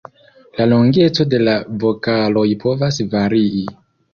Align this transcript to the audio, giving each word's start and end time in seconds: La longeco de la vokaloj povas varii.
La 0.59 0.65
longeco 0.71 1.27
de 1.35 1.39
la 1.43 1.53
vokaloj 1.83 2.47
povas 2.65 2.99
varii. 3.13 3.63